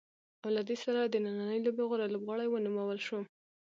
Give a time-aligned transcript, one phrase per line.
[0.43, 3.19] او له دې سره د نننۍ لوبې غوره لوبغاړی ونومول شو.